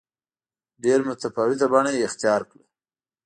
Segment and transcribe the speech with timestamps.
[0.83, 2.63] ډېره متفاوته بڼه یې اختیار کړه.